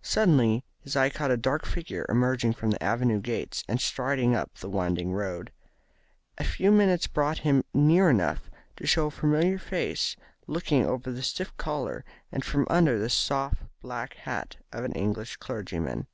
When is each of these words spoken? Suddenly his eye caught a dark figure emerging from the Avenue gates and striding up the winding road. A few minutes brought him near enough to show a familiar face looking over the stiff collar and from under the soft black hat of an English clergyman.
Suddenly 0.00 0.64
his 0.80 0.96
eye 0.96 1.10
caught 1.10 1.30
a 1.30 1.36
dark 1.36 1.66
figure 1.66 2.06
emerging 2.08 2.54
from 2.54 2.70
the 2.70 2.82
Avenue 2.82 3.20
gates 3.20 3.64
and 3.68 3.82
striding 3.82 4.34
up 4.34 4.54
the 4.54 4.70
winding 4.70 5.12
road. 5.12 5.52
A 6.38 6.44
few 6.44 6.72
minutes 6.72 7.06
brought 7.06 7.40
him 7.40 7.62
near 7.74 8.08
enough 8.08 8.50
to 8.76 8.86
show 8.86 9.08
a 9.08 9.10
familiar 9.10 9.58
face 9.58 10.16
looking 10.46 10.86
over 10.86 11.12
the 11.12 11.22
stiff 11.22 11.54
collar 11.58 12.02
and 12.32 12.46
from 12.46 12.66
under 12.70 12.98
the 12.98 13.10
soft 13.10 13.58
black 13.82 14.14
hat 14.14 14.56
of 14.72 14.84
an 14.84 14.92
English 14.92 15.36
clergyman. 15.36 16.06